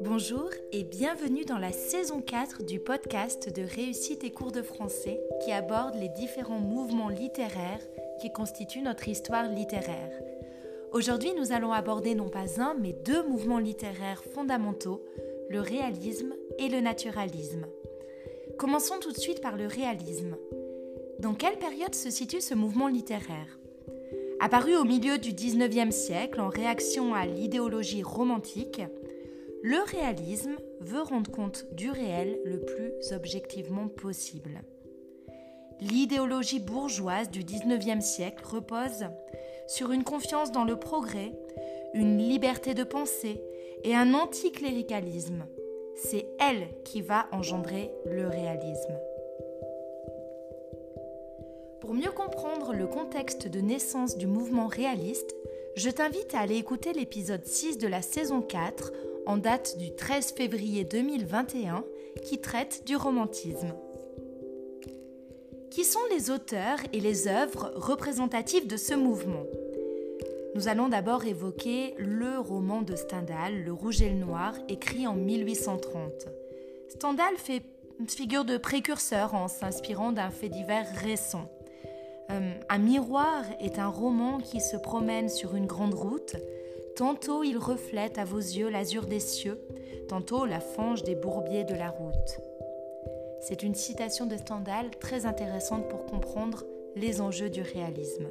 Bonjour 0.00 0.50
et 0.72 0.82
bienvenue 0.82 1.44
dans 1.44 1.58
la 1.58 1.72
saison 1.72 2.20
4 2.20 2.64
du 2.64 2.80
podcast 2.80 3.54
de 3.54 3.62
Réussite 3.62 4.24
et 4.24 4.32
cours 4.32 4.50
de 4.50 4.62
français 4.62 5.20
qui 5.44 5.52
aborde 5.52 5.94
les 5.94 6.08
différents 6.08 6.58
mouvements 6.58 7.08
littéraires 7.08 7.86
qui 8.20 8.32
constituent 8.32 8.82
notre 8.82 9.08
histoire 9.08 9.48
littéraire. 9.48 10.22
Aujourd'hui, 10.92 11.32
nous 11.34 11.52
allons 11.52 11.72
aborder 11.72 12.14
non 12.14 12.28
pas 12.28 12.60
un, 12.60 12.74
mais 12.74 12.92
deux 13.04 13.22
mouvements 13.28 13.58
littéraires 13.58 14.24
fondamentaux, 14.34 15.04
le 15.48 15.60
réalisme 15.60 16.34
et 16.58 16.68
le 16.68 16.80
naturalisme. 16.80 17.66
Commençons 18.58 18.98
tout 19.00 19.12
de 19.12 19.18
suite 19.18 19.40
par 19.40 19.56
le 19.56 19.66
réalisme. 19.66 20.36
Dans 21.20 21.34
quelle 21.34 21.58
période 21.58 21.94
se 21.94 22.10
situe 22.10 22.40
ce 22.40 22.54
mouvement 22.54 22.88
littéraire? 22.88 23.58
Apparu 24.38 24.76
au 24.76 24.84
milieu 24.84 25.18
du 25.18 25.32
XIXe 25.32 25.94
siècle 25.94 26.40
en 26.40 26.48
réaction 26.48 27.14
à 27.14 27.26
l'idéologie 27.26 28.02
romantique, 28.02 28.82
le 29.62 29.78
réalisme 29.90 30.56
veut 30.80 31.02
rendre 31.02 31.30
compte 31.30 31.66
du 31.72 31.90
réel 31.90 32.38
le 32.44 32.60
plus 32.60 33.12
objectivement 33.12 33.88
possible. 33.88 34.62
L'idéologie 35.80 36.60
bourgeoise 36.60 37.30
du 37.30 37.44
XIXe 37.44 38.04
siècle 38.04 38.44
repose 38.46 39.06
sur 39.66 39.90
une 39.90 40.04
confiance 40.04 40.52
dans 40.52 40.64
le 40.64 40.76
progrès, 40.76 41.32
une 41.94 42.18
liberté 42.18 42.74
de 42.74 42.84
pensée 42.84 43.42
et 43.84 43.94
un 43.94 44.14
anticléricalisme. 44.14 45.46
C'est 45.96 46.26
elle 46.38 46.68
qui 46.84 47.00
va 47.00 47.26
engendrer 47.32 47.90
le 48.04 48.28
réalisme. 48.28 48.98
Pour 51.86 51.94
mieux 51.94 52.10
comprendre 52.10 52.72
le 52.72 52.88
contexte 52.88 53.46
de 53.46 53.60
naissance 53.60 54.18
du 54.18 54.26
mouvement 54.26 54.66
réaliste, 54.66 55.36
je 55.76 55.88
t'invite 55.88 56.34
à 56.34 56.40
aller 56.40 56.56
écouter 56.56 56.92
l'épisode 56.92 57.46
6 57.46 57.78
de 57.78 57.86
la 57.86 58.02
saison 58.02 58.42
4 58.42 58.92
en 59.24 59.36
date 59.36 59.78
du 59.78 59.94
13 59.94 60.32
février 60.32 60.82
2021 60.82 61.84
qui 62.24 62.40
traite 62.40 62.82
du 62.86 62.96
romantisme. 62.96 63.72
Qui 65.70 65.84
sont 65.84 66.00
les 66.10 66.28
auteurs 66.32 66.80
et 66.92 66.98
les 66.98 67.28
œuvres 67.28 67.72
représentatives 67.76 68.66
de 68.66 68.76
ce 68.76 68.94
mouvement? 68.94 69.44
Nous 70.56 70.66
allons 70.66 70.88
d'abord 70.88 71.24
évoquer 71.24 71.94
le 71.98 72.40
roman 72.40 72.82
de 72.82 72.96
Stendhal, 72.96 73.62
Le 73.62 73.72
Rouge 73.72 74.02
et 74.02 74.08
le 74.08 74.16
Noir, 74.16 74.54
écrit 74.68 75.06
en 75.06 75.14
1830. 75.14 76.26
Stendhal 76.88 77.36
fait 77.36 77.62
figure 78.08 78.44
de 78.44 78.56
précurseur 78.56 79.34
en 79.34 79.46
s'inspirant 79.46 80.10
d'un 80.10 80.30
fait 80.30 80.48
divers 80.48 80.88
récent. 80.96 81.48
Euh, 82.30 82.52
un 82.68 82.78
miroir 82.78 83.44
est 83.60 83.78
un 83.78 83.88
roman 83.88 84.38
qui 84.38 84.60
se 84.60 84.76
promène 84.76 85.28
sur 85.28 85.54
une 85.54 85.66
grande 85.66 85.94
route. 85.94 86.36
Tantôt 86.96 87.44
il 87.44 87.58
reflète 87.58 88.18
à 88.18 88.24
vos 88.24 88.38
yeux 88.38 88.68
l'azur 88.68 89.06
des 89.06 89.20
cieux, 89.20 89.60
tantôt 90.08 90.46
la 90.46 90.60
fange 90.60 91.02
des 91.02 91.14
bourbiers 91.14 91.64
de 91.64 91.74
la 91.74 91.90
route. 91.90 92.40
C'est 93.40 93.62
une 93.62 93.74
citation 93.74 94.26
de 94.26 94.36
Stendhal 94.36 94.90
très 94.98 95.26
intéressante 95.26 95.88
pour 95.88 96.06
comprendre 96.06 96.64
les 96.96 97.20
enjeux 97.20 97.50
du 97.50 97.62
réalisme. 97.62 98.28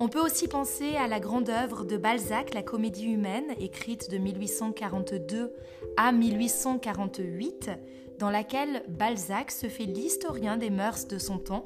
On 0.00 0.08
peut 0.08 0.20
aussi 0.20 0.48
penser 0.48 0.96
à 0.96 1.06
la 1.06 1.20
grande 1.20 1.48
œuvre 1.48 1.84
de 1.84 1.96
Balzac, 1.96 2.52
La 2.52 2.62
Comédie 2.62 3.06
humaine, 3.06 3.54
écrite 3.60 4.10
de 4.10 4.18
1842 4.18 5.54
à 5.96 6.10
1848, 6.12 7.70
dans 8.18 8.30
laquelle 8.30 8.82
Balzac 8.88 9.50
se 9.52 9.68
fait 9.68 9.84
l'historien 9.84 10.56
des 10.56 10.70
mœurs 10.70 11.06
de 11.06 11.18
son 11.18 11.38
temps 11.38 11.62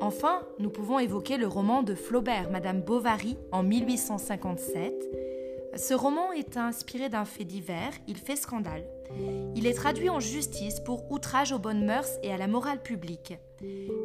Enfin, 0.00 0.42
nous 0.58 0.70
pouvons 0.70 0.98
évoquer 0.98 1.36
le 1.36 1.46
roman 1.46 1.82
de 1.82 1.94
Flaubert, 1.94 2.50
Madame 2.50 2.80
Bovary, 2.80 3.36
en 3.52 3.62
1857. 3.62 4.94
Ce 5.76 5.92
roman 5.92 6.32
est 6.32 6.56
inspiré 6.56 7.10
d'un 7.10 7.26
fait 7.26 7.44
divers, 7.44 7.92
il 8.08 8.16
fait 8.16 8.36
scandale. 8.36 8.84
Il 9.54 9.66
est 9.66 9.74
traduit 9.74 10.08
en 10.08 10.18
justice 10.18 10.80
pour 10.80 11.10
outrage 11.12 11.52
aux 11.52 11.58
bonnes 11.58 11.84
mœurs 11.84 12.10
et 12.22 12.32
à 12.32 12.38
la 12.38 12.46
morale 12.46 12.82
publique. 12.82 13.34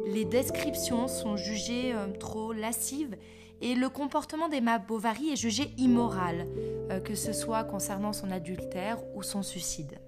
Les 0.06 0.24
descriptions 0.24 1.08
sont 1.08 1.36
jugées 1.36 1.94
euh, 1.94 2.08
trop 2.18 2.52
lascives 2.52 3.16
et 3.62 3.74
le 3.74 3.88
comportement 3.88 4.48
d'Emma 4.48 4.78
Bovary 4.78 5.30
est 5.30 5.36
jugé 5.36 5.70
immoral, 5.78 6.46
euh, 6.90 7.00
que 7.00 7.14
ce 7.14 7.32
soit 7.32 7.64
concernant 7.64 8.12
son 8.12 8.30
adultère 8.30 8.98
ou 9.14 9.22
son 9.22 9.42
suicide. 9.42 9.98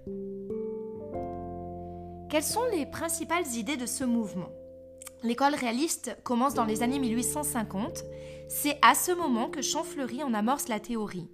Quelles 2.28 2.42
sont 2.42 2.66
les 2.72 2.84
principales 2.84 3.46
idées 3.54 3.78
de 3.78 3.86
ce 3.86 4.04
mouvement? 4.04 4.50
L'école 5.24 5.54
réaliste 5.54 6.16
commence 6.22 6.54
dans 6.54 6.64
les 6.64 6.82
années 6.82 7.00
1850. 7.00 8.04
C'est 8.48 8.78
à 8.82 8.94
ce 8.94 9.10
moment 9.10 9.50
que 9.50 9.62
Champfleury 9.62 10.22
en 10.22 10.32
amorce 10.32 10.68
la 10.68 10.78
théorie. 10.78 11.28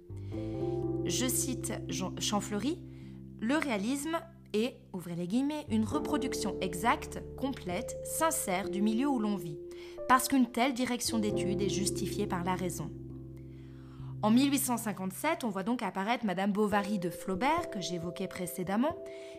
Je 1.05 1.27
cite 1.27 1.71
Champfleury 2.19 2.79
Le 3.39 3.57
réalisme 3.57 4.19
est, 4.53 4.77
ouvrez 4.91 5.15
les 5.15 5.27
guillemets, 5.27 5.65
une 5.69 5.85
reproduction 5.85 6.55
exacte, 6.61 7.21
complète, 7.37 7.95
sincère 8.03 8.71
du 8.71 8.81
milieu 8.81 9.07
où 9.07 9.19
l'on 9.19 9.35
vit, 9.35 9.59
parce 10.07 10.27
qu'une 10.27 10.51
telle 10.51 10.73
direction 10.73 11.19
d'étude 11.19 11.61
est 11.61 11.69
justifiée 11.69 12.25
par 12.25 12.43
la 12.43 12.55
raison. 12.55 12.89
En 14.25 14.31
1857, 14.31 15.43
on 15.43 15.49
voit 15.49 15.61
donc 15.61 15.83
apparaître 15.83 16.25
Madame 16.25 16.51
Bovary 16.51 16.97
de 16.97 17.11
Flaubert, 17.11 17.69
que 17.69 17.79
j'évoquais 17.79 18.27
précédemment, 18.27 18.95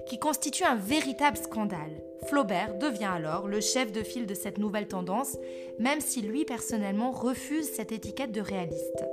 qui 0.06 0.20
constitue 0.20 0.62
un 0.62 0.76
véritable 0.76 1.36
scandale. 1.36 2.04
Flaubert 2.28 2.78
devient 2.78 3.10
alors 3.12 3.48
le 3.48 3.60
chef 3.60 3.90
de 3.90 4.04
file 4.04 4.26
de 4.26 4.34
cette 4.34 4.58
nouvelle 4.58 4.86
tendance, 4.86 5.38
même 5.80 6.00
si 6.00 6.22
lui 6.22 6.44
personnellement 6.44 7.10
refuse 7.10 7.68
cette 7.68 7.90
étiquette 7.90 8.30
de 8.30 8.40
réaliste. 8.40 9.04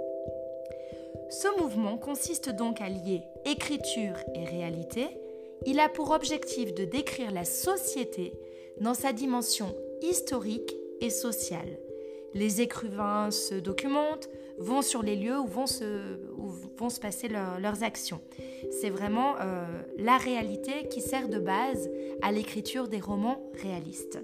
Ce 1.32 1.60
mouvement 1.60 1.98
consiste 1.98 2.52
donc 2.52 2.80
à 2.80 2.88
lier 2.88 3.24
écriture 3.44 4.18
et 4.36 4.46
réalité. 4.46 5.08
Il 5.66 5.80
a 5.80 5.90
pour 5.90 6.12
objectif 6.12 6.76
de 6.76 6.86
décrire 6.86 7.32
la 7.32 7.46
société 7.46 8.32
dans 8.80 8.94
sa 8.94 9.12
dimension 9.12 9.76
historique 10.04 10.76
et 11.02 11.10
sociale. 11.10 11.80
Les 12.34 12.62
écrivains 12.62 13.32
se 13.32 13.56
documentent, 13.56 14.30
vont 14.58 14.82
sur 14.82 15.04
les 15.04 15.16
lieux 15.16 15.40
où 15.40 15.46
vont 15.46 15.68
se, 15.68 17.00
passer 17.00 17.28
leurs 17.28 17.84
actions. 17.84 18.22
C'est 18.72 18.90
vraiment 18.90 19.36
euh, 19.40 19.66
la 19.98 20.18
réalité 20.18 20.88
qui 20.90 21.02
sert 21.02 21.30
de 21.30 21.40
base 21.40 21.90
à 22.22 22.32
l'écriture 22.32 22.88
des 22.88 23.00
romans 23.00 23.42
réalistes. 23.62 24.20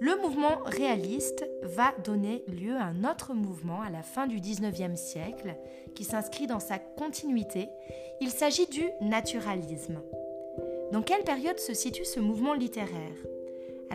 Le 0.00 0.20
mouvement 0.22 0.60
réaliste 0.64 1.44
va 1.62 1.92
donner 2.04 2.44
lieu 2.46 2.76
à 2.76 2.84
un 2.84 3.04
autre 3.04 3.34
mouvement 3.34 3.80
à 3.82 3.90
la 3.90 4.02
fin 4.02 4.28
du 4.28 4.38
19e 4.38 4.94
siècle 4.94 5.56
qui 5.96 6.04
s'inscrit 6.04 6.46
dans 6.46 6.60
sa 6.60 6.78
continuité. 6.78 7.68
Il 8.20 8.30
s'agit 8.30 8.66
du 8.66 8.84
naturalisme. 9.00 10.00
Dans 10.92 11.02
quelle 11.02 11.24
période 11.24 11.58
se 11.58 11.74
situe 11.74 12.04
ce 12.04 12.20
mouvement 12.20 12.54
littéraire? 12.54 13.16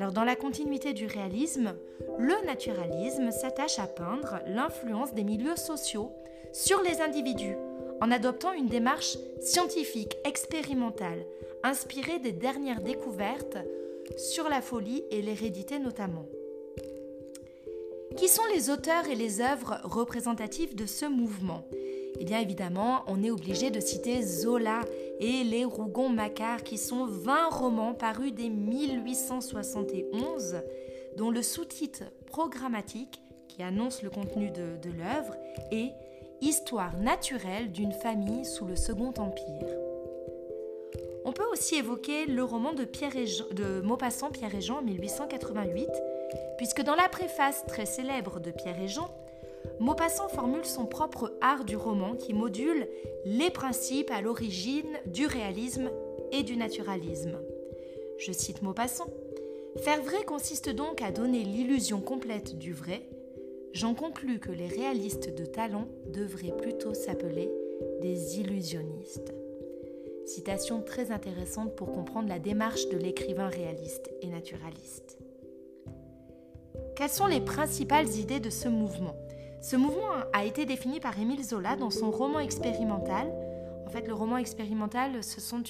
Alors 0.04 0.12
dans 0.12 0.26
la 0.26 0.36
continuité 0.36 0.92
du 0.92 1.06
réalisme, 1.06 1.76
le 2.20 2.46
naturalisme 2.46 3.32
s'attache 3.32 3.80
à 3.80 3.88
peindre 3.88 4.42
l'influence 4.48 5.14
des 5.14 5.24
milieux 5.24 5.56
sociaux 5.56 6.12
sur 6.52 6.82
les 6.82 7.00
individus 7.00 7.56
en 8.02 8.12
adoptant 8.12 8.52
une 8.52 8.68
démarche 8.68 9.18
scientifique, 9.40 10.18
expérimentale, 10.26 11.26
inspirée 11.64 12.20
des 12.20 12.34
dernières 12.34 12.82
découvertes 12.82 13.60
sur 14.18 14.50
la 14.50 14.62
folie 14.62 15.06
et 15.10 15.22
l'hérédité 15.22 15.80
notamment. 15.80 16.28
Qui 18.18 18.28
sont 18.28 18.44
les 18.54 18.70
auteurs 18.70 19.08
et 19.08 19.16
les 19.16 19.40
œuvres 19.40 19.80
représentatives 19.86 20.76
de 20.76 20.86
ce 20.86 21.06
mouvement? 21.06 21.66
Eh 22.20 22.26
bien 22.26 22.40
évidemment, 22.40 23.04
on 23.08 23.24
est 23.24 23.32
obligé 23.32 23.72
de 23.72 23.80
citer 23.80 24.22
Zola 24.22 24.82
et 25.20 25.44
les 25.44 25.66
Rougon-Macquart, 25.66 26.64
qui 26.64 26.78
sont 26.78 27.06
20 27.06 27.50
romans 27.50 27.94
parus 27.94 28.34
dès 28.34 28.50
1871, 28.50 30.58
dont 31.18 31.32
le 31.32 31.42
sous-titre 31.42 32.04
programmatique, 32.26 33.22
qui 33.48 33.64
annonce 33.64 34.04
le 34.04 34.10
contenu 34.10 34.52
de, 34.52 34.90
l'œuvre, 34.90 35.36
est 35.72 35.94
Histoire 36.42 36.98
naturelle 36.98 37.72
d'une 37.72 37.94
famille 37.94 38.44
sous 38.44 38.66
le 38.66 38.76
Second 38.76 39.14
Empire. 39.18 39.78
On 41.24 41.32
peut 41.32 41.46
aussi 41.54 41.76
évoquer 41.76 42.26
le 42.26 42.44
roman 42.44 42.74
de, 42.74 42.86
de 43.54 43.80
Maupassant 43.80 44.30
Pierre 44.30 44.54
et 44.54 44.60
Jean 44.60 44.80
en 44.80 44.82
1888, 44.82 45.88
puisque 46.58 46.82
dans 46.82 46.96
la 46.96 47.08
préface 47.08 47.64
très 47.66 47.86
célèbre 47.86 48.42
de 48.42 48.52
Pierre 48.52 48.82
et 48.82 48.90
Jean, 48.90 49.10
Maupassant 49.80 50.30
formule 50.30 50.66
son 50.66 50.86
propre 50.86 51.34
art 51.42 51.66
du 51.66 51.76
roman 51.76 52.16
qui 52.16 52.34
module 52.34 52.88
les 53.26 53.50
principes 53.50 54.12
à 54.12 54.22
l'origine 54.22 55.00
du 55.08 55.26
réalisme 55.26 55.90
et 56.32 56.44
du 56.44 56.58
naturalisme. 56.58 57.40
Je 58.18 58.32
cite 58.32 58.62
Maupassant. 58.62 59.08
Faire 59.78 60.02
vrai 60.04 60.24
consiste 60.24 60.70
donc 60.70 61.02
à 61.02 61.12
donner 61.12 61.44
l'illusion 61.44 62.00
complète 62.00 62.58
du 62.58 62.74
vrai. 62.74 63.10
J'en 63.74 63.96
conclus 63.96 64.40
que 64.40 64.52
les 64.52 64.68
réalistes 64.68 65.36
de 65.36 65.46
talent 65.46 65.88
devraient 66.08 66.56
plutôt 66.56 66.94
s'appeler 66.94 67.50
des 68.02 68.40
illusionnistes. 68.40 69.34
Citation 70.26 70.82
très 70.82 71.12
intéressante 71.12 71.76
pour 71.76 71.92
comprendre 71.92 72.30
la 72.30 72.40
démarche 72.40 72.88
de 72.90 72.98
l'écrivain 72.98 73.50
réaliste 73.50 74.12
et 74.22 74.28
naturaliste. 74.28 75.18
quelles 76.96 77.10
sont 77.10 77.26
les 77.26 77.42
principales 77.42 78.10
idées 78.16 78.40
de 78.40 78.52
ce 78.52 78.70
mouvement? 78.70 79.16
Ce 79.64 79.78
mouvement 79.78 80.12
a 80.34 80.44
été 80.44 80.66
défini 80.66 81.00
par 81.00 81.18
Émile 81.18 81.42
Zola 81.42 81.78
dans 81.78 81.90
son 81.90 82.12
roman 82.12 82.40
expérimental. 82.40 83.32
En 83.88 83.90
fait, 83.90 84.06
le 84.10 84.14
roman 84.14 84.36
expérimental, 84.36 85.24
ce 85.24 85.40
sont 85.40 85.64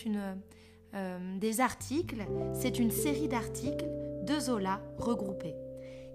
euh, 0.96 1.38
des 1.40 1.62
articles, 1.62 2.26
c'est 2.54 2.80
une 2.80 2.90
série 2.90 3.28
d'articles 3.28 3.86
de 4.24 4.40
Zola 4.40 4.82
regroupés. 4.98 5.54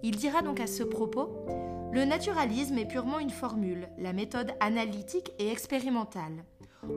Il 0.02 0.16
dira 0.16 0.42
donc 0.42 0.58
à 0.58 0.66
ce 0.66 0.82
propos 0.82 1.46
Le 1.92 2.04
naturalisme 2.04 2.78
est 2.78 2.88
purement 2.88 3.20
une 3.20 3.30
formule, 3.30 3.88
la 3.96 4.12
méthode 4.12 4.50
analytique 4.58 5.30
et 5.38 5.48
expérimentale. 5.48 6.44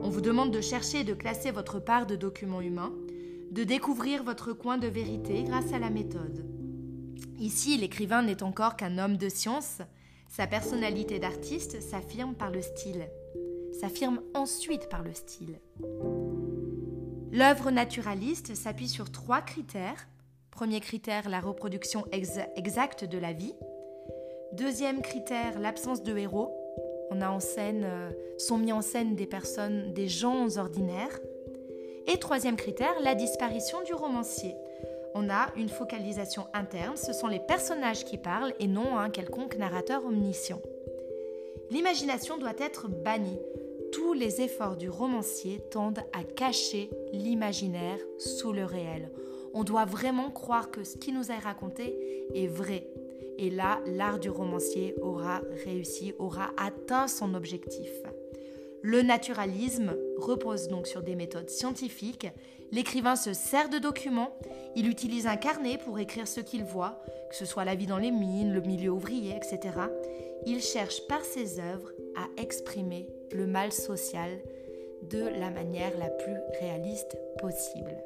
On 0.02 0.10
vous 0.10 0.20
demande 0.20 0.50
de 0.50 0.60
chercher 0.60 1.00
et 1.00 1.04
de 1.04 1.14
classer 1.14 1.52
votre 1.52 1.78
part 1.78 2.06
de 2.06 2.16
documents 2.16 2.60
humains, 2.60 2.92
de 3.52 3.62
découvrir 3.62 4.24
votre 4.24 4.52
coin 4.52 4.78
de 4.78 4.88
vérité 4.88 5.44
grâce 5.44 5.72
à 5.72 5.78
la 5.78 5.90
méthode. 5.90 6.44
Ici, 7.38 7.76
l'écrivain 7.76 8.22
n'est 8.22 8.42
encore 8.42 8.74
qu'un 8.74 8.98
homme 8.98 9.16
de 9.16 9.28
science, 9.28 9.78
sa 10.32 10.46
personnalité 10.46 11.18
d'artiste 11.18 11.82
s'affirme 11.82 12.34
par 12.34 12.50
le 12.50 12.62
style, 12.62 13.06
s'affirme 13.78 14.22
ensuite 14.34 14.88
par 14.88 15.02
le 15.02 15.12
style. 15.12 15.60
L'œuvre 17.30 17.70
naturaliste 17.70 18.54
s'appuie 18.54 18.88
sur 18.88 19.12
trois 19.12 19.42
critères 19.42 20.08
Premier 20.50 20.80
critère, 20.80 21.30
la 21.30 21.40
reproduction 21.40 22.04
exacte 22.12 23.04
de 23.04 23.18
la 23.18 23.32
vie. 23.32 23.54
Deuxième 24.52 25.00
critère, 25.00 25.58
l'absence 25.58 26.02
de 26.02 26.16
héros. 26.16 26.50
On 27.10 27.22
a 27.22 27.30
en 27.30 27.40
scène, 27.40 27.84
euh, 27.84 28.10
sont 28.36 28.58
mis 28.58 28.72
en 28.72 28.82
scène 28.82 29.16
des 29.16 29.26
personnes, 29.26 29.94
des 29.94 30.08
gens 30.08 30.58
ordinaires. 30.58 31.18
Et 32.06 32.18
troisième 32.18 32.56
critère, 32.56 32.94
la 33.00 33.14
disparition 33.14 33.82
du 33.82 33.94
romancier. 33.94 34.54
On 35.14 35.30
a 35.30 35.48
une 35.56 35.68
focalisation 35.68 36.46
interne, 36.54 36.96
ce 36.96 37.12
sont 37.12 37.28
les 37.28 37.40
personnages 37.40 38.04
qui 38.04 38.18
parlent 38.18 38.54
et 38.60 38.66
non 38.66 38.98
un 38.98 39.10
quelconque 39.10 39.56
narrateur 39.56 40.04
omniscient. 40.04 40.60
L'imagination 41.70 42.38
doit 42.38 42.58
être 42.58 42.88
bannie. 42.88 43.38
Tous 43.92 44.14
les 44.14 44.40
efforts 44.40 44.76
du 44.76 44.88
romancier 44.88 45.60
tendent 45.70 46.02
à 46.12 46.24
cacher 46.24 46.90
l'imaginaire 47.12 47.98
sous 48.18 48.52
le 48.52 48.64
réel 48.64 49.10
on 49.54 49.64
doit 49.64 49.84
vraiment 49.84 50.30
croire 50.30 50.70
que 50.70 50.84
ce 50.84 50.96
qui 50.96 51.12
nous 51.12 51.30
est 51.30 51.38
raconté 51.38 52.26
est 52.34 52.46
vrai. 52.46 52.86
Et 53.38 53.50
là, 53.50 53.80
l'art 53.86 54.18
du 54.18 54.30
romancier 54.30 54.94
aura 55.00 55.42
réussi, 55.64 56.14
aura 56.18 56.50
atteint 56.56 57.08
son 57.08 57.34
objectif. 57.34 57.90
Le 58.82 59.02
naturalisme 59.02 59.96
repose 60.18 60.68
donc 60.68 60.88
sur 60.88 61.02
des 61.02 61.14
méthodes 61.14 61.48
scientifiques. 61.48 62.26
L'écrivain 62.72 63.16
se 63.16 63.32
sert 63.32 63.68
de 63.68 63.78
documents, 63.78 64.36
il 64.74 64.88
utilise 64.88 65.26
un 65.26 65.36
carnet 65.36 65.78
pour 65.78 65.98
écrire 65.98 66.26
ce 66.26 66.40
qu'il 66.40 66.64
voit, 66.64 67.00
que 67.30 67.36
ce 67.36 67.44
soit 67.44 67.64
la 67.64 67.74
vie 67.74 67.86
dans 67.86 67.98
les 67.98 68.10
mines, 68.10 68.52
le 68.52 68.60
milieu 68.60 68.90
ouvrier, 68.90 69.36
etc. 69.36 69.76
Il 70.46 70.60
cherche 70.60 71.06
par 71.06 71.24
ses 71.24 71.60
œuvres 71.60 71.92
à 72.16 72.26
exprimer 72.40 73.08
le 73.32 73.46
mal 73.46 73.72
social 73.72 74.30
de 75.10 75.28
la 75.38 75.50
manière 75.50 75.96
la 75.98 76.08
plus 76.08 76.36
réaliste 76.60 77.16
possible. 77.38 77.96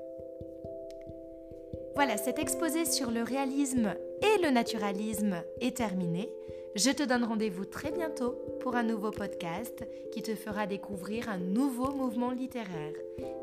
Voilà, 1.94 2.18
cet 2.18 2.38
exposé 2.38 2.84
sur 2.84 3.10
le 3.10 3.22
réalisme 3.22 3.94
et 4.20 4.42
le 4.42 4.50
naturalisme 4.50 5.42
est 5.62 5.78
terminé. 5.78 6.30
Je 6.76 6.90
te 6.90 7.02
donne 7.02 7.24
rendez-vous 7.24 7.64
très 7.64 7.90
bientôt 7.90 8.36
pour 8.60 8.76
un 8.76 8.82
nouveau 8.82 9.10
podcast 9.10 9.88
qui 10.12 10.22
te 10.22 10.34
fera 10.34 10.66
découvrir 10.66 11.30
un 11.30 11.38
nouveau 11.38 11.90
mouvement 11.90 12.32
littéraire. 12.32 12.92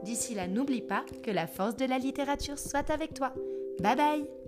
D'ici 0.03 0.35
là, 0.35 0.47
n'oublie 0.47 0.83
pas 0.83 1.03
que 1.24 1.31
la 1.31 1.47
force 1.47 1.75
de 1.75 1.85
la 1.85 1.97
littérature 1.97 2.59
soit 2.59 2.91
avec 2.91 3.15
toi. 3.15 3.33
Bye 3.80 3.95
bye 3.95 4.42